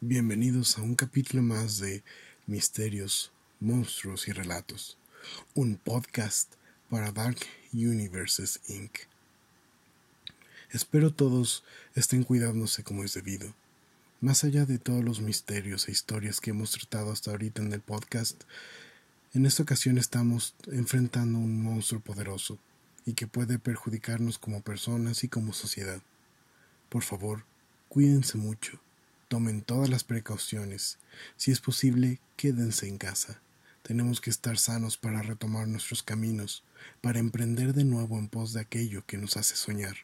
Bienvenidos 0.00 0.78
a 0.78 0.82
un 0.82 0.94
capítulo 0.94 1.42
más 1.42 1.80
de 1.80 2.04
Misterios, 2.46 3.32
Monstruos 3.58 4.28
y 4.28 4.32
Relatos, 4.32 4.96
un 5.54 5.74
podcast 5.74 6.54
para 6.88 7.10
Dark 7.10 7.38
Universes 7.72 8.60
Inc. 8.68 8.92
Espero 10.70 11.12
todos 11.12 11.64
estén 11.96 12.22
cuidándose 12.22 12.84
como 12.84 13.02
es 13.02 13.14
debido. 13.14 13.52
Más 14.20 14.44
allá 14.44 14.66
de 14.66 14.78
todos 14.78 15.02
los 15.02 15.20
misterios 15.20 15.88
e 15.88 15.90
historias 15.90 16.40
que 16.40 16.50
hemos 16.50 16.70
tratado 16.70 17.10
hasta 17.10 17.32
ahorita 17.32 17.60
en 17.62 17.72
el 17.72 17.80
podcast, 17.80 18.44
en 19.34 19.46
esta 19.46 19.64
ocasión 19.64 19.98
estamos 19.98 20.54
enfrentando 20.70 21.40
un 21.40 21.60
monstruo 21.60 22.00
poderoso 22.00 22.56
y 23.04 23.14
que 23.14 23.26
puede 23.26 23.58
perjudicarnos 23.58 24.38
como 24.38 24.62
personas 24.62 25.24
y 25.24 25.28
como 25.28 25.52
sociedad. 25.52 26.00
Por 26.88 27.02
favor, 27.02 27.44
cuídense 27.88 28.38
mucho 28.38 28.80
Tomen 29.28 29.60
todas 29.60 29.90
las 29.90 30.04
precauciones. 30.04 30.98
Si 31.36 31.50
es 31.50 31.60
posible, 31.60 32.18
quédense 32.36 32.88
en 32.88 32.96
casa. 32.96 33.42
Tenemos 33.82 34.22
que 34.22 34.30
estar 34.30 34.58
sanos 34.58 34.96
para 34.96 35.20
retomar 35.20 35.68
nuestros 35.68 36.02
caminos, 36.02 36.64
para 37.02 37.18
emprender 37.18 37.74
de 37.74 37.84
nuevo 37.84 38.18
en 38.18 38.28
pos 38.28 38.54
de 38.54 38.60
aquello 38.60 39.04
que 39.06 39.18
nos 39.18 39.36
hace 39.36 39.54
soñar, 39.54 39.96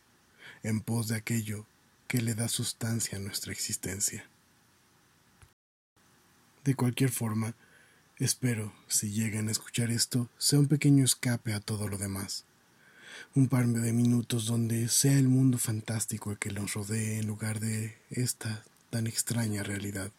en 0.62 0.82
pos 0.82 1.09
de 1.09 1.16
aquello 1.16 1.66
que 2.06 2.20
le 2.20 2.34
da 2.34 2.48
sustancia 2.48 3.16
a 3.16 3.20
nuestra 3.20 3.52
existencia. 3.52 4.27
De 6.65 6.74
cualquier 6.74 7.10
forma, 7.10 7.54
espero, 8.18 8.74
si 8.88 9.10
llegan 9.10 9.48
a 9.48 9.52
escuchar 9.52 9.91
esto, 9.91 10.29
sea 10.37 10.59
un 10.59 10.68
pequeño 10.68 11.04
escape 11.04 11.54
a 11.54 11.60
todo 11.60 11.88
lo 11.88 11.96
demás. 11.96 12.45
Un 13.34 13.48
par 13.48 13.66
de 13.66 13.93
minutos 13.93 14.45
donde 14.46 14.88
sea 14.88 15.18
el 15.18 15.29
mundo 15.29 15.56
fantástico 15.56 16.30
el 16.30 16.38
que 16.38 16.51
nos 16.51 16.74
rodee 16.74 17.18
en 17.18 17.27
lugar 17.27 17.60
de 17.60 17.96
esta 18.10 18.65
tan 18.95 19.09
extraña 19.09 19.65
realidad. 19.65 20.12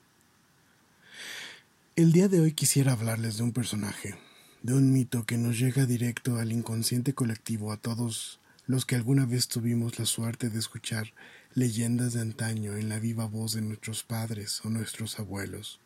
El 1.96 2.12
día 2.12 2.28
de 2.28 2.42
hoy 2.42 2.52
quisiera 2.52 2.92
hablarles 2.92 3.38
de 3.38 3.44
un 3.44 3.54
personaje, 3.54 4.16
de 4.64 4.74
un 4.74 4.92
mito 4.92 5.26
que 5.26 5.38
nos 5.38 5.58
llega 5.58 5.86
directo 5.86 6.40
al 6.40 6.52
inconsciente 6.52 7.14
colectivo 7.14 7.72
a 7.72 7.78
todos 7.78 8.42
los 8.68 8.86
que 8.86 8.98
alguna 8.98 9.26
vez 9.26 9.48
tuvimos 9.48 9.98
la 9.98 10.06
suerte 10.06 10.50
de 10.50 10.60
escuchar 10.60 11.14
leyendas 11.54 12.12
de 12.12 12.20
antaño 12.20 12.76
en 12.76 12.90
la 12.90 13.00
viva 13.00 13.28
voz 13.28 13.54
de 13.54 13.62
nuestros 13.62 14.04
padres 14.04 14.60
o 14.66 14.70
nuestros 14.70 15.20
abuelos. 15.20 15.80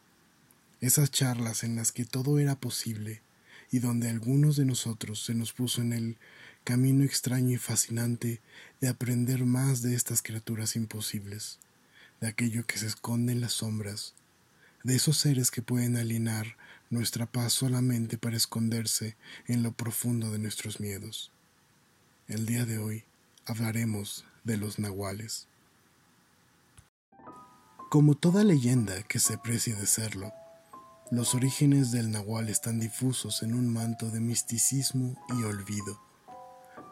Esas 0.81 1.11
charlas 1.11 1.63
en 1.63 1.75
las 1.75 1.91
que 1.91 2.06
todo 2.06 2.39
era 2.39 2.56
posible 2.56 3.22
y 3.69 3.78
donde 3.78 4.09
algunos 4.09 4.56
de 4.56 4.66
nosotros 4.66 5.23
se 5.23 5.35
nos 5.35 5.53
puso 5.53 5.83
en 5.83 5.94
el 5.94 6.17
camino 6.63 7.03
extraño 7.03 7.52
y 7.52 7.58
fascinante 7.58 8.41
de 8.81 8.88
aprender 8.88 9.45
más 9.45 9.83
de 9.83 9.94
estas 9.94 10.23
criaturas 10.23 10.75
imposibles 10.75 11.59
de 12.22 12.28
aquello 12.28 12.66
que 12.66 12.78
se 12.78 12.88
esconde 12.88 13.34
en 13.34 13.42
las 13.42 13.53
sombras, 13.53 14.14
de 14.84 14.95
esos 14.95 15.17
seres 15.17 15.52
que 15.52 15.62
pueden 15.62 15.98
alienar 15.98 16.58
nuestra 16.89 17.25
paz 17.25 17.53
solamente 17.53 18.17
para 18.17 18.38
esconderse 18.38 19.16
en 19.48 19.64
lo 19.64 19.72
profundo 19.72 20.31
de 20.31 20.40
nuestros 20.40 20.80
miedos. 20.80 21.31
El 22.28 22.45
día 22.45 22.66
de 22.66 22.78
hoy 22.78 23.03
hablaremos 23.45 24.25
de 24.44 24.58
los 24.58 24.80
nahuales. 24.80 25.47
Como 27.90 28.16
toda 28.16 28.44
leyenda 28.44 29.03
que 29.03 29.20
se 29.20 29.38
precie 29.38 29.75
de 29.75 29.88
serlo, 29.88 30.31
los 31.12 31.34
orígenes 31.34 31.92
del 31.92 32.12
nahual 32.12 32.50
están 32.50 32.80
difusos 32.80 33.42
en 33.42 33.56
un 33.56 33.72
manto 33.73 34.12
de 34.12 34.20
misticismo 34.20 35.16
y 35.30 35.44
olvido, 35.44 36.00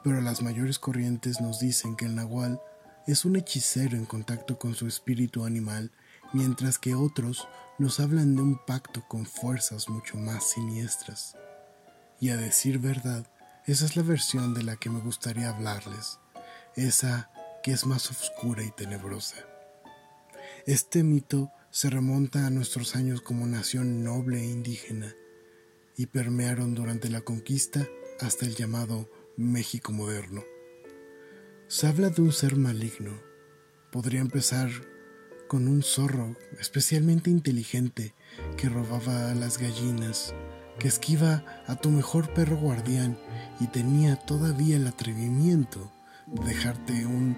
pero 0.03 0.21
las 0.21 0.41
mayores 0.41 0.79
corrientes 0.79 1.39
nos 1.39 1.59
dicen 1.59 1.95
que 1.95 2.05
el 2.05 2.15
nahual 2.15 2.59
es 3.07 3.23
un 3.23 3.37
hechicero 3.37 3.95
en 3.95 4.05
contacto 4.05 4.59
con 4.59 4.75
su 4.75 4.85
espíritu 4.85 5.45
animal, 5.45 5.91
mientras 6.33 6.77
que 6.77 6.93
otros 6.93 7.47
nos 7.79 8.01
hablan 8.01 8.35
de 8.35 8.41
un 8.41 8.57
pacto 8.65 9.07
con 9.07 9.25
fuerzas 9.25 9.87
mucho 9.87 10.17
más 10.17 10.51
siniestras. 10.51 11.35
Y 12.19 12.29
a 12.29 12.37
decir 12.37 12.79
verdad, 12.79 13.25
esa 13.65 13.85
es 13.85 13.95
la 13.95 14.03
versión 14.03 14.53
de 14.53 14.63
la 14.63 14.75
que 14.75 14.89
me 14.89 14.99
gustaría 14.99 15.49
hablarles, 15.49 16.19
esa 16.75 17.31
que 17.63 17.71
es 17.71 17.85
más 17.85 18.11
oscura 18.11 18.63
y 18.63 18.71
tenebrosa. 18.71 19.37
Este 20.65 21.01
mito 21.01 21.51
se 21.69 21.89
remonta 21.89 22.45
a 22.45 22.49
nuestros 22.49 22.97
años 22.97 23.21
como 23.21 23.47
nación 23.47 24.03
noble 24.03 24.41
e 24.41 24.45
indígena, 24.45 25.13
y 25.95 26.07
permearon 26.07 26.75
durante 26.75 27.09
la 27.09 27.21
conquista 27.21 27.87
hasta 28.19 28.45
el 28.45 28.55
llamado 28.55 29.09
México 29.37 29.93
moderno. 29.93 30.43
Se 31.69 31.85
habla 31.85 32.09
de 32.09 32.21
un 32.21 32.31
ser 32.31 32.55
maligno. 32.55 33.11
Podría 33.91 34.21
empezar 34.21 34.69
con 35.49 35.67
un 35.67 35.83
zorro 35.83 36.37
especialmente 36.61 37.29
inteligente 37.29 38.15
que 38.55 38.69
robaba 38.69 39.31
a 39.31 39.35
las 39.35 39.57
gallinas, 39.57 40.33
que 40.79 40.87
esquiva 40.87 41.43
a 41.67 41.75
tu 41.75 41.89
mejor 41.89 42.33
perro 42.33 42.55
guardián 42.55 43.19
y 43.59 43.67
tenía 43.67 44.15
todavía 44.15 44.77
el 44.77 44.87
atrevimiento 44.87 45.91
de 46.27 46.45
dejarte 46.45 47.05
un 47.05 47.35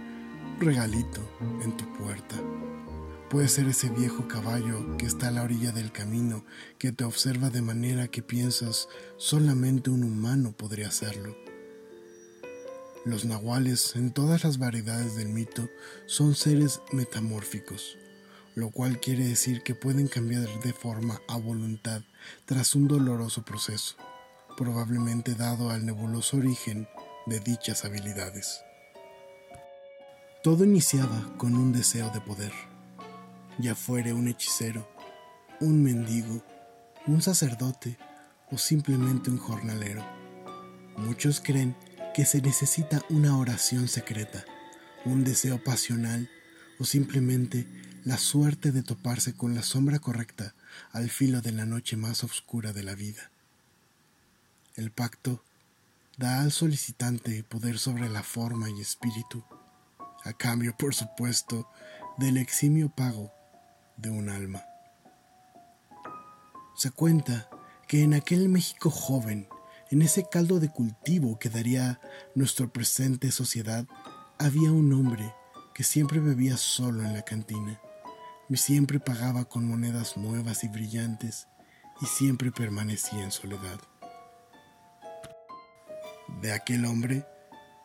regalito 0.59 1.27
en 1.63 1.75
tu 1.75 1.91
puerta. 1.93 2.35
Puede 3.31 3.47
ser 3.47 3.67
ese 3.67 3.89
viejo 3.89 4.27
caballo 4.27 4.95
que 4.97 5.07
está 5.07 5.29
a 5.29 5.31
la 5.31 5.41
orilla 5.41 5.71
del 5.71 5.91
camino, 5.91 6.45
que 6.77 6.91
te 6.91 7.03
observa 7.03 7.49
de 7.49 7.63
manera 7.63 8.07
que 8.09 8.21
piensas 8.21 8.89
solamente 9.17 9.89
un 9.89 10.03
humano 10.03 10.51
podría 10.51 10.89
hacerlo 10.89 11.48
los 13.05 13.25
nahuales, 13.25 13.95
en 13.95 14.11
todas 14.11 14.43
las 14.43 14.57
variedades 14.57 15.15
del 15.15 15.29
mito, 15.29 15.69
son 16.05 16.35
seres 16.35 16.81
metamórficos, 16.91 17.97
lo 18.55 18.71
cual 18.71 18.99
quiere 18.99 19.25
decir 19.25 19.63
que 19.63 19.75
pueden 19.75 20.07
cambiar 20.07 20.47
de 20.61 20.73
forma 20.73 21.21
a 21.27 21.37
voluntad 21.37 22.01
tras 22.45 22.75
un 22.75 22.87
doloroso 22.87 23.43
proceso, 23.43 23.95
probablemente 24.57 25.35
dado 25.35 25.69
al 25.69 25.85
nebuloso 25.85 26.37
origen 26.37 26.87
de 27.25 27.39
dichas 27.39 27.85
habilidades. 27.85 28.61
Todo 30.43 30.63
iniciaba 30.63 31.33
con 31.37 31.55
un 31.55 31.71
deseo 31.71 32.09
de 32.11 32.21
poder, 32.21 32.53
ya 33.59 33.75
fuere 33.75 34.13
un 34.13 34.27
hechicero, 34.27 34.87
un 35.59 35.83
mendigo, 35.83 36.43
un 37.07 37.21
sacerdote 37.21 37.97
o 38.51 38.57
simplemente 38.57 39.29
un 39.29 39.37
jornalero. 39.37 40.03
Muchos 40.97 41.39
creen 41.39 41.75
que 42.19 42.25
se 42.25 42.41
necesita 42.41 43.01
una 43.09 43.37
oración 43.37 43.87
secreta, 43.87 44.43
un 45.05 45.23
deseo 45.23 45.63
pasional 45.63 46.29
o 46.77 46.83
simplemente 46.83 47.65
la 48.03 48.17
suerte 48.17 48.73
de 48.73 48.83
toparse 48.83 49.37
con 49.37 49.55
la 49.55 49.63
sombra 49.63 49.99
correcta 49.99 50.53
al 50.91 51.09
filo 51.09 51.39
de 51.39 51.53
la 51.53 51.65
noche 51.65 51.95
más 51.95 52.25
oscura 52.25 52.73
de 52.73 52.83
la 52.83 52.93
vida. 52.93 53.31
El 54.75 54.91
pacto 54.91 55.45
da 56.17 56.41
al 56.41 56.51
solicitante 56.51 57.41
poder 57.45 57.79
sobre 57.79 58.09
la 58.09 58.21
forma 58.21 58.69
y 58.69 58.81
espíritu, 58.81 59.45
a 60.25 60.33
cambio, 60.33 60.75
por 60.75 60.93
supuesto, 60.93 61.69
del 62.17 62.35
eximio 62.35 62.89
pago 62.89 63.31
de 63.95 64.09
un 64.09 64.27
alma. 64.27 64.65
Se 66.75 66.91
cuenta 66.91 67.49
que 67.87 68.03
en 68.03 68.13
aquel 68.13 68.49
México 68.49 68.89
joven 68.89 69.47
en 69.91 70.01
ese 70.01 70.27
caldo 70.29 70.59
de 70.59 70.69
cultivo 70.69 71.39
que 71.39 71.49
daría 71.49 71.99
nuestra 72.35 72.67
presente 72.67 73.31
sociedad, 73.31 73.85
había 74.37 74.71
un 74.71 74.93
hombre 74.93 75.33
que 75.73 75.83
siempre 75.83 76.19
bebía 76.19 76.57
solo 76.57 77.03
en 77.03 77.13
la 77.13 77.23
cantina, 77.23 77.81
y 78.49 78.57
siempre 78.57 78.99
pagaba 78.99 79.45
con 79.45 79.65
monedas 79.65 80.17
nuevas 80.17 80.63
y 80.63 80.67
brillantes, 80.67 81.47
y 82.01 82.05
siempre 82.05 82.51
permanecía 82.51 83.23
en 83.23 83.31
soledad. 83.31 83.79
De 86.41 86.51
aquel 86.53 86.85
hombre 86.85 87.25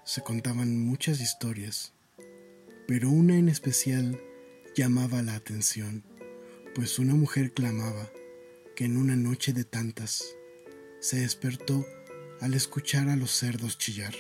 se 0.04 0.22
contaban 0.22 0.78
muchas 0.78 1.20
historias, 1.20 1.92
pero 2.86 3.08
una 3.10 3.36
en 3.36 3.48
especial 3.48 4.20
llamaba 4.76 5.22
la 5.22 5.34
atención, 5.34 6.04
pues 6.74 6.98
una 6.98 7.14
mujer 7.14 7.52
clamaba 7.52 8.10
que 8.76 8.84
en 8.84 8.96
una 8.96 9.16
noche 9.16 9.52
de 9.52 9.64
tantas 9.64 10.24
se 11.00 11.20
despertó 11.20 11.84
al 12.44 12.52
escuchar 12.52 13.08
a 13.08 13.16
los 13.16 13.30
cerdos 13.30 13.78
chillar. 13.78 14.14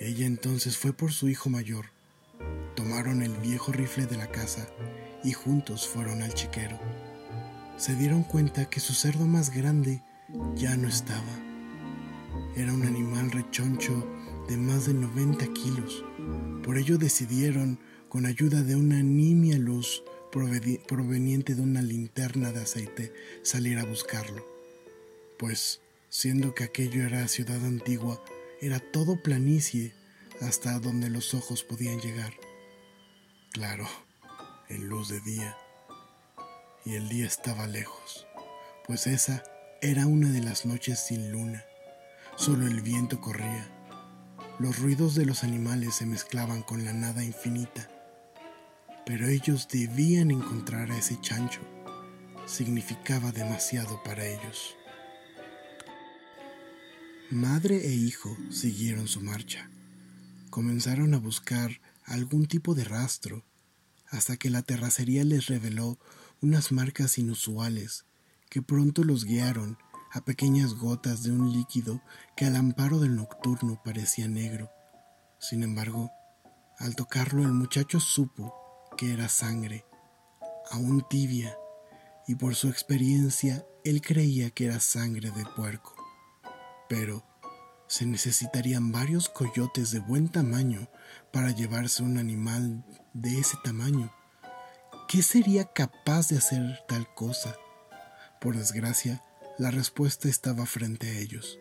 Ella 0.00 0.24
entonces 0.24 0.78
fue 0.78 0.94
por 0.94 1.12
su 1.12 1.28
hijo 1.28 1.50
mayor, 1.50 1.90
tomaron 2.74 3.20
el 3.20 3.36
viejo 3.36 3.70
rifle 3.70 4.06
de 4.06 4.16
la 4.16 4.30
casa 4.30 4.66
y 5.22 5.34
juntos 5.34 5.86
fueron 5.86 6.22
al 6.22 6.32
chiquero. 6.32 6.80
Se 7.76 7.94
dieron 7.94 8.22
cuenta 8.22 8.70
que 8.70 8.80
su 8.80 8.94
cerdo 8.94 9.26
más 9.26 9.54
grande 9.54 10.02
ya 10.54 10.74
no 10.78 10.88
estaba. 10.88 11.38
Era 12.56 12.72
un 12.72 12.86
animal 12.86 13.30
rechoncho 13.30 14.02
de 14.48 14.56
más 14.56 14.86
de 14.86 14.94
90 14.94 15.46
kilos. 15.52 16.02
Por 16.62 16.78
ello 16.78 16.96
decidieron, 16.96 17.78
con 18.08 18.24
ayuda 18.24 18.62
de 18.62 18.74
una 18.74 19.02
nimia 19.02 19.58
luz 19.58 20.02
proveniente 20.32 21.54
de 21.54 21.60
una 21.60 21.82
linterna 21.82 22.52
de 22.52 22.62
aceite, 22.62 23.12
salir 23.42 23.78
a 23.78 23.84
buscarlo 23.84 24.54
pues, 25.38 25.80
siendo 26.14 26.54
que 26.54 26.62
aquello 26.62 27.04
era 27.04 27.26
ciudad 27.26 27.56
antigua, 27.66 28.22
era 28.60 28.78
todo 28.78 29.20
planicie 29.20 29.96
hasta 30.40 30.78
donde 30.78 31.10
los 31.10 31.34
ojos 31.34 31.64
podían 31.64 31.98
llegar. 31.98 32.32
Claro, 33.50 33.88
en 34.68 34.88
luz 34.88 35.08
de 35.08 35.20
día, 35.22 35.58
y 36.84 36.94
el 36.94 37.08
día 37.08 37.26
estaba 37.26 37.66
lejos, 37.66 38.28
pues 38.86 39.08
esa 39.08 39.42
era 39.82 40.06
una 40.06 40.30
de 40.30 40.40
las 40.40 40.66
noches 40.66 41.00
sin 41.00 41.32
luna. 41.32 41.64
Solo 42.36 42.68
el 42.68 42.80
viento 42.80 43.20
corría. 43.20 43.68
Los 44.60 44.78
ruidos 44.78 45.16
de 45.16 45.26
los 45.26 45.42
animales 45.42 45.96
se 45.96 46.06
mezclaban 46.06 46.62
con 46.62 46.84
la 46.84 46.92
nada 46.92 47.24
infinita. 47.24 47.90
Pero 49.04 49.26
ellos 49.26 49.66
debían 49.66 50.30
encontrar 50.30 50.92
a 50.92 50.96
ese 50.96 51.20
chancho. 51.20 51.60
Significaba 52.46 53.32
demasiado 53.32 54.00
para 54.04 54.24
ellos. 54.24 54.76
Madre 57.30 57.86
e 57.86 57.94
hijo 57.94 58.36
siguieron 58.50 59.08
su 59.08 59.22
marcha. 59.22 59.70
Comenzaron 60.50 61.14
a 61.14 61.18
buscar 61.18 61.80
algún 62.04 62.46
tipo 62.46 62.74
de 62.74 62.84
rastro 62.84 63.44
hasta 64.10 64.36
que 64.36 64.50
la 64.50 64.62
terracería 64.62 65.24
les 65.24 65.46
reveló 65.46 65.98
unas 66.42 66.70
marcas 66.70 67.16
inusuales 67.16 68.04
que 68.50 68.60
pronto 68.60 69.04
los 69.04 69.24
guiaron 69.24 69.78
a 70.12 70.22
pequeñas 70.24 70.74
gotas 70.74 71.22
de 71.22 71.32
un 71.32 71.50
líquido 71.50 72.02
que 72.36 72.44
al 72.44 72.56
amparo 72.56 73.00
del 73.00 73.16
nocturno 73.16 73.80
parecía 73.82 74.28
negro. 74.28 74.70
Sin 75.40 75.62
embargo, 75.62 76.10
al 76.78 76.94
tocarlo 76.94 77.42
el 77.42 77.52
muchacho 77.52 78.00
supo 78.00 78.54
que 78.98 79.14
era 79.14 79.30
sangre, 79.30 79.86
aún 80.70 81.04
tibia, 81.08 81.56
y 82.28 82.34
por 82.34 82.54
su 82.54 82.68
experiencia 82.68 83.64
él 83.82 84.02
creía 84.02 84.50
que 84.50 84.66
era 84.66 84.78
sangre 84.78 85.30
de 85.30 85.44
puerco. 85.56 85.93
Pero 86.88 87.24
se 87.86 88.06
necesitarían 88.06 88.92
varios 88.92 89.28
coyotes 89.28 89.90
de 89.90 90.00
buen 90.00 90.28
tamaño 90.28 90.88
para 91.32 91.50
llevarse 91.50 92.02
un 92.02 92.18
animal 92.18 92.84
de 93.12 93.38
ese 93.38 93.56
tamaño. 93.62 94.12
¿Qué 95.08 95.22
sería 95.22 95.64
capaz 95.64 96.28
de 96.28 96.38
hacer 96.38 96.80
tal 96.88 97.12
cosa? 97.14 97.56
Por 98.40 98.56
desgracia, 98.56 99.22
la 99.58 99.70
respuesta 99.70 100.28
estaba 100.28 100.66
frente 100.66 101.08
a 101.08 101.18
ellos. 101.18 101.58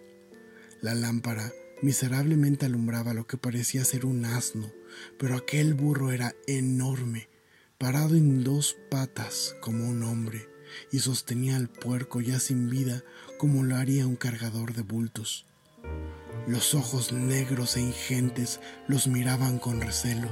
La 0.82 0.96
lámpara 0.96 1.52
miserablemente 1.82 2.66
alumbraba 2.66 3.14
lo 3.14 3.28
que 3.28 3.38
parecía 3.38 3.86
ser 3.86 4.06
un 4.06 4.26
asno, 4.26 4.72
pero 5.20 5.36
aquel 5.36 5.74
burro 5.74 6.12
era 6.12 6.34
enorme, 6.48 7.30
parado 7.78 8.16
en 8.16 8.44
dos 8.44 8.76
patas 8.90 9.56
como 9.62 9.88
un 9.88 10.04
hombre, 10.04 10.48
y 10.92 11.00
sostenía 11.00 11.58
al 11.58 11.70
puerco 11.70 12.22
ya 12.22 12.40
sin 12.40 12.70
vida 12.70 13.04
como 13.44 13.64
lo 13.64 13.76
haría 13.76 14.08
un 14.08 14.16
cargador 14.16 14.74
de 14.74 14.84
bultos. 14.84 15.46
Los 16.48 16.74
ojos 16.74 17.12
negros 17.12 17.76
e 17.76 17.82
ingentes 17.82 18.62
los 18.88 19.08
miraban 19.08 19.60
con 19.60 19.82
recelo, 19.82 20.30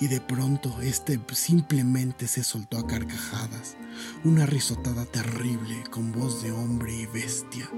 y 0.00 0.08
de 0.08 0.20
pronto 0.20 0.76
éste 0.82 1.20
simplemente 1.34 2.26
se 2.26 2.42
soltó 2.42 2.78
a 2.78 2.86
carcajadas, 2.88 3.76
una 4.24 4.44
risotada 4.44 5.04
terrible 5.04 5.84
con 5.92 6.10
voz 6.10 6.42
de 6.42 6.50
hombre 6.50 6.92
y 6.92 7.06
bestia. 7.06 7.70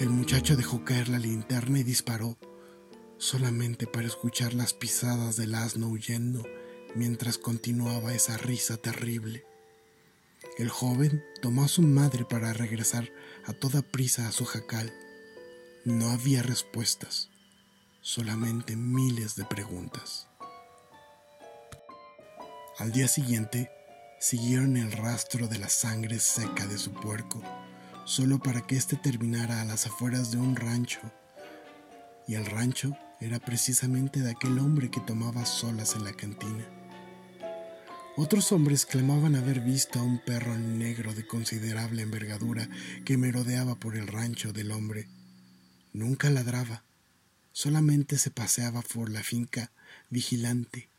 El 0.00 0.10
muchacho 0.10 0.56
dejó 0.56 0.84
caer 0.84 1.08
la 1.08 1.20
linterna 1.20 1.78
y 1.78 1.84
disparó, 1.84 2.36
solamente 3.18 3.86
para 3.86 4.08
escuchar 4.08 4.52
las 4.52 4.74
pisadas 4.74 5.36
del 5.36 5.54
asno 5.54 5.86
huyendo 5.86 6.42
mientras 6.96 7.38
continuaba 7.38 8.12
esa 8.14 8.36
risa 8.36 8.78
terrible. 8.78 9.44
El 10.58 10.70
joven 10.70 11.22
tomó 11.40 11.62
a 11.62 11.68
su 11.68 11.82
madre 11.82 12.24
para 12.24 12.52
regresar 12.52 13.08
a 13.46 13.52
toda 13.52 13.82
prisa 13.82 14.28
a 14.28 14.32
su 14.32 14.44
jacal. 14.44 14.92
No 15.84 16.10
había 16.10 16.42
respuestas, 16.42 17.30
solamente 18.00 18.76
miles 18.76 19.36
de 19.36 19.44
preguntas. 19.44 20.28
Al 22.78 22.92
día 22.92 23.08
siguiente, 23.08 23.70
siguieron 24.20 24.76
el 24.76 24.92
rastro 24.92 25.48
de 25.48 25.58
la 25.58 25.68
sangre 25.68 26.18
seca 26.18 26.66
de 26.66 26.78
su 26.78 26.92
puerco, 26.92 27.42
solo 28.04 28.38
para 28.38 28.66
que 28.66 28.76
éste 28.76 28.96
terminara 28.96 29.60
a 29.60 29.64
las 29.64 29.86
afueras 29.86 30.30
de 30.30 30.38
un 30.38 30.56
rancho. 30.56 31.00
Y 32.26 32.34
el 32.34 32.46
rancho 32.46 32.96
era 33.20 33.38
precisamente 33.38 34.20
de 34.20 34.30
aquel 34.30 34.58
hombre 34.58 34.90
que 34.90 35.00
tomaba 35.00 35.44
solas 35.44 35.94
en 35.94 36.04
la 36.04 36.12
cantina. 36.12 36.81
Otros 38.14 38.52
hombres 38.52 38.84
clamaban 38.84 39.36
haber 39.36 39.60
visto 39.60 39.98
a 39.98 40.02
un 40.02 40.18
perro 40.18 40.54
negro 40.58 41.14
de 41.14 41.26
considerable 41.26 42.02
envergadura 42.02 42.68
que 43.06 43.16
merodeaba 43.16 43.76
por 43.76 43.96
el 43.96 44.06
rancho 44.06 44.52
del 44.52 44.70
hombre. 44.70 45.08
Nunca 45.94 46.28
ladraba, 46.28 46.84
solamente 47.52 48.18
se 48.18 48.30
paseaba 48.30 48.82
por 48.82 49.10
la 49.10 49.22
finca 49.22 49.72
vigilante, 50.10 50.90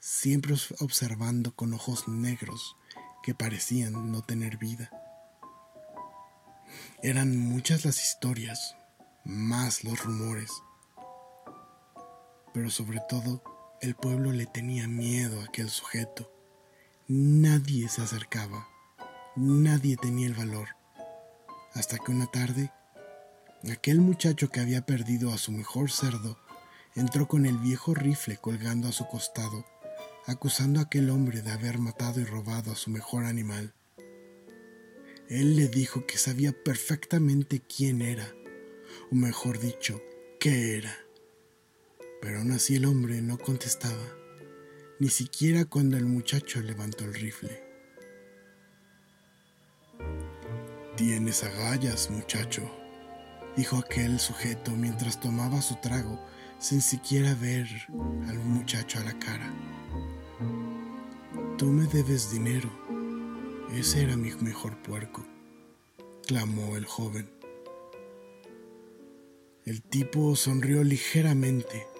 siempre 0.00 0.54
observando 0.80 1.54
con 1.54 1.74
ojos 1.74 2.08
negros 2.08 2.76
que 3.22 3.34
parecían 3.34 4.10
no 4.10 4.22
tener 4.22 4.56
vida. 4.56 4.90
Eran 7.02 7.36
muchas 7.36 7.84
las 7.84 8.02
historias, 8.02 8.74
más 9.22 9.84
los 9.84 10.02
rumores, 10.02 10.50
pero 12.54 12.70
sobre 12.70 13.00
todo 13.06 13.42
el 13.82 13.94
pueblo 13.94 14.32
le 14.32 14.46
tenía 14.46 14.88
miedo 14.88 15.42
a 15.42 15.44
aquel 15.44 15.68
sujeto 15.68 16.33
Nadie 17.06 17.90
se 17.90 18.00
acercaba, 18.00 18.66
nadie 19.36 19.98
tenía 19.98 20.26
el 20.26 20.32
valor, 20.32 20.68
hasta 21.74 21.98
que 21.98 22.10
una 22.10 22.28
tarde, 22.28 22.72
aquel 23.70 24.00
muchacho 24.00 24.48
que 24.48 24.60
había 24.60 24.86
perdido 24.86 25.30
a 25.30 25.36
su 25.36 25.52
mejor 25.52 25.90
cerdo 25.90 26.38
entró 26.94 27.28
con 27.28 27.44
el 27.44 27.58
viejo 27.58 27.92
rifle 27.92 28.38
colgando 28.38 28.88
a 28.88 28.92
su 28.92 29.06
costado, 29.06 29.66
acusando 30.24 30.80
a 30.80 30.84
aquel 30.84 31.10
hombre 31.10 31.42
de 31.42 31.50
haber 31.50 31.78
matado 31.78 32.22
y 32.22 32.24
robado 32.24 32.72
a 32.72 32.74
su 32.74 32.88
mejor 32.88 33.26
animal. 33.26 33.74
Él 35.28 35.56
le 35.56 35.68
dijo 35.68 36.06
que 36.06 36.16
sabía 36.16 36.52
perfectamente 36.52 37.60
quién 37.60 38.00
era, 38.00 38.32
o 39.12 39.14
mejor 39.14 39.58
dicho, 39.58 40.00
qué 40.40 40.78
era. 40.78 40.96
Pero 42.22 42.38
aún 42.38 42.52
así 42.52 42.76
el 42.76 42.86
hombre 42.86 43.20
no 43.20 43.36
contestaba 43.36 44.23
ni 45.00 45.08
siquiera 45.08 45.64
cuando 45.64 45.96
el 45.96 46.06
muchacho 46.06 46.60
levantó 46.60 47.04
el 47.04 47.14
rifle. 47.14 47.62
Tienes 50.96 51.42
agallas, 51.42 52.10
muchacho, 52.10 52.62
dijo 53.56 53.76
aquel 53.76 54.20
sujeto 54.20 54.70
mientras 54.70 55.20
tomaba 55.20 55.60
su 55.62 55.74
trago 55.76 56.24
sin 56.60 56.80
siquiera 56.80 57.34
ver 57.34 57.66
al 58.28 58.38
muchacho 58.38 59.00
a 59.00 59.04
la 59.04 59.18
cara. 59.18 59.52
Tú 61.58 61.66
me 61.66 61.86
debes 61.86 62.30
dinero. 62.30 62.70
Ese 63.72 64.02
era 64.02 64.16
mi 64.16 64.30
mejor 64.36 64.76
puerco, 64.82 65.24
clamó 66.26 66.76
el 66.76 66.86
joven. 66.86 67.28
El 69.64 69.82
tipo 69.82 70.36
sonrió 70.36 70.84
ligeramente 70.84 71.93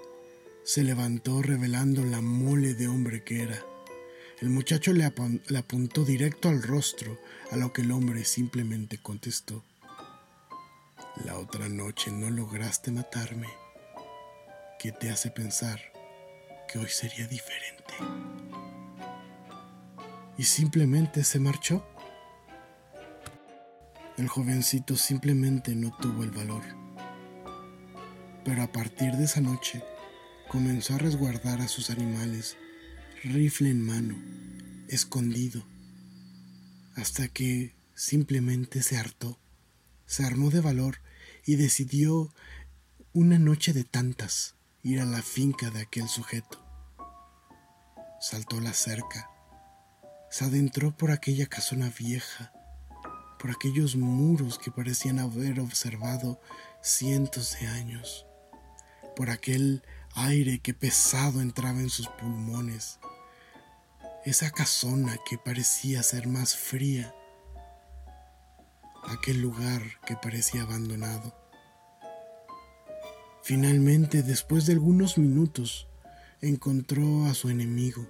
se 0.65 0.83
levantó 0.83 1.43
revelando 1.43 2.03
la 2.05 2.23
mole 2.23 2.73
de 2.73 2.89
hombre 2.89 3.23
que 3.23 3.43
era. 3.43 3.63
El 4.41 4.49
muchacho 4.49 4.95
le, 4.95 5.05
apuntó 5.05 6.05
directo 6.05 6.49
al 6.49 6.63
rostro, 6.63 7.19
a 7.51 7.57
lo 7.57 7.73
que 7.73 7.83
el 7.83 7.93
hombre 7.93 8.25
simplemente 8.25 8.99
contestó. 8.99 9.63
La 11.25 11.39
otra 11.39 11.69
noche 11.69 12.11
no 12.11 12.31
lograste 12.31 12.91
matarme. 12.91 13.49
¿Qué 14.79 14.91
te 14.91 15.11
hace 15.11 15.31
pensar 15.31 15.81
que 16.67 16.79
hoy 16.79 16.89
sería 16.89 17.27
diferente? 17.27 17.95
Y 20.39 20.45
simplemente 20.45 21.25
se 21.25 21.39
marchó. 21.41 21.87
El 24.17 24.29
jovencito 24.29 24.97
simplemente 24.97 25.75
no 25.75 25.95
tuvo 25.99 26.25
el 26.25 26.31
valor. 26.31 26.63
Pero 28.45 28.63
a 28.63 28.73
partir 28.73 29.13
de 29.13 29.25
esa 29.25 29.41
noche, 29.41 29.83
comenzó 30.55 30.95
a 30.95 30.99
resguardar 30.99 31.61
a 31.63 31.67
sus 31.67 31.91
animales, 31.91 32.57
rifle 33.25 33.71
en 33.71 33.85
mano, 33.85 34.15
escondido, 34.87 35.67
hasta 36.95 37.27
que 37.27 37.75
simplemente 37.97 38.81
se 38.85 38.97
hartó, 38.97 39.37
se 40.07 40.25
armó 40.25 40.51
de 40.51 40.61
valor 40.61 40.99
y 41.45 41.57
decidió 41.57 42.33
una 43.13 43.37
noche 43.37 43.73
de 43.73 43.83
tantas 43.83 44.55
ir 44.85 45.01
a 45.01 45.05
la 45.05 45.23
finca 45.23 45.71
de 45.71 45.81
aquel 45.81 46.07
sujeto. 46.07 46.65
Saltó 48.21 48.61
la 48.61 48.75
cerca, 48.75 49.29
se 50.31 50.45
adentró 50.45 50.97
por 50.97 51.11
aquella 51.11 51.47
casona 51.47 51.91
vieja, 51.99 52.53
por 53.41 53.51
aquellos 53.51 53.97
muros 53.97 54.61
que 54.61 54.71
parecían 54.71 55.19
haber 55.19 55.59
observado 55.59 56.41
cientos 56.81 57.57
de 57.59 57.67
años, 57.67 58.25
por 59.17 59.31
aquel 59.31 59.83
aire 60.15 60.61
que 60.61 60.75
pesado 60.75 61.41
entraba 61.41 61.81
en 61.81 61.91
sus 61.91 62.09
pulmones, 62.09 63.01
esa 64.25 64.51
casona 64.51 65.19
que 65.29 65.39
parecía 65.39 66.03
ser 66.03 66.29
más 66.29 66.57
fría, 66.57 67.15
aquel 69.05 69.41
lugar 69.41 69.83
que 70.07 70.17
parecía 70.17 70.63
abandonado. 70.63 71.35
Finalmente, 73.43 74.23
después 74.23 74.67
de 74.67 74.73
algunos 74.73 75.19
minutos, 75.19 75.89
encontró 76.41 77.27
a 77.27 77.35
su 77.35 77.51
enemigo, 77.51 78.09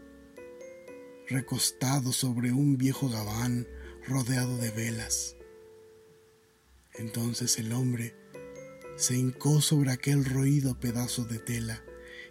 recostado 1.29 2.13
sobre 2.13 2.53
un 2.53 2.77
viejo 2.77 3.09
gabán, 3.09 3.67
rodeado 4.07 4.59
de 4.59 4.71
velas. 4.71 5.37
Entonces 6.93 7.59
el 7.59 7.73
hombre 7.73 8.15
se 8.97 9.17
hincó 9.17 9.61
sobre 9.61 9.91
aquel 9.91 10.25
roído 10.25 10.79
pedazo 10.79 11.25
de 11.25 11.39
tela 11.39 11.83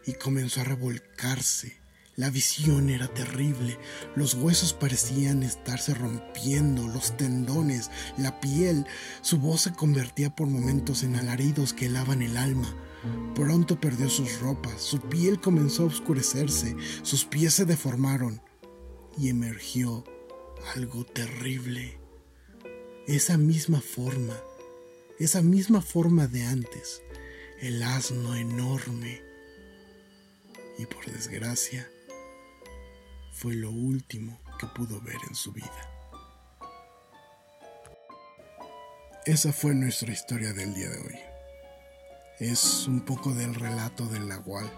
y 0.06 0.14
comenzó 0.14 0.62
a 0.62 0.66
revolcarse. 0.66 1.84
La 2.16 2.30
visión 2.30 2.92
era 2.92 3.08
terrible, 3.08 3.80
los 4.16 4.36
huesos 4.36 4.74
parecían 4.74 5.42
estarse 5.42 5.96
rompiendo, 5.96 6.88
los 6.88 7.18
tendones, 7.18 7.90
la 8.18 8.40
piel, 8.40 8.86
su 9.24 9.40
voz 9.40 9.62
se 9.62 9.74
convertía 9.74 10.36
por 10.36 10.48
momentos 10.48 11.02
en 11.02 11.16
alaridos 11.16 11.74
que 11.74 11.88
helaban 11.88 12.22
el 12.22 12.38
alma. 12.38 12.72
Pronto 13.34 13.80
perdió 13.80 14.10
sus 14.10 14.40
ropas, 14.40 14.80
su 14.80 15.00
piel 15.02 15.42
comenzó 15.42 15.84
a 15.84 15.88
oscurecerse, 15.88 16.76
sus 17.02 17.26
pies 17.26 17.56
se 17.56 17.66
deformaron 17.66 18.42
y 19.18 19.30
emergió 19.30 20.04
algo 20.76 21.04
terrible. 21.06 21.98
Esa 23.08 23.38
misma 23.38 23.82
forma, 23.82 24.38
esa 25.18 25.42
misma 25.42 25.82
forma 25.82 26.28
de 26.28 26.44
antes, 26.44 27.02
el 27.60 27.82
asno 27.82 28.36
enorme. 28.36 29.33
Y 30.78 30.86
por 30.86 31.06
desgracia, 31.06 31.88
fue 33.34 33.56
lo 33.56 33.72
último 33.72 34.40
que 34.60 34.68
pudo 34.68 35.02
ver 35.02 35.18
en 35.28 35.36
su 35.36 35.52
vida. 35.52 35.90
Esa 39.26 39.54
fue 39.54 39.74
nuestra 39.74 40.12
historia 40.12 40.54
del 40.54 40.74
día 40.74 40.90
de 40.90 40.98
hoy. 40.98 41.20
Es 42.40 42.88
un 42.88 43.02
poco 43.02 43.34
del 43.34 43.56
relato 43.56 44.06
del 44.08 44.28
Nahual, 44.28 44.70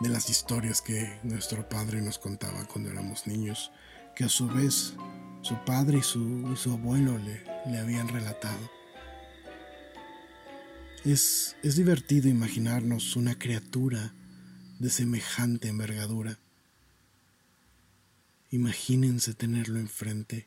de 0.00 0.08
las 0.08 0.28
historias 0.28 0.82
que 0.82 1.18
nuestro 1.22 1.68
padre 1.68 2.02
nos 2.02 2.18
contaba 2.18 2.64
cuando 2.66 2.90
éramos 2.90 3.26
niños, 3.26 3.72
que 4.14 4.24
a 4.24 4.28
su 4.28 4.48
vez 4.48 4.94
su 5.42 5.56
padre 5.64 5.98
y 5.98 6.02
su, 6.02 6.54
su 6.56 6.72
abuelo 6.72 7.16
le, 7.18 7.42
le 7.70 7.78
habían 7.78 8.08
relatado. 8.08 8.70
Es, 11.04 11.56
es 11.62 11.76
divertido 11.76 12.28
imaginarnos 12.28 13.16
una 13.16 13.38
criatura 13.38 14.14
de 14.78 14.90
semejante 14.90 15.68
envergadura. 15.68 16.38
Imagínense 18.50 19.34
tenerlo 19.34 19.78
enfrente, 19.78 20.46